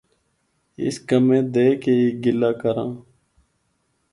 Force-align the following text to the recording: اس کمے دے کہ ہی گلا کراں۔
اس 0.85 0.95
کمے 1.09 1.39
دے 1.53 1.67
کہ 1.81 1.91
ہی 1.99 2.07
گلا 2.23 2.51
کراں۔ 2.61 2.91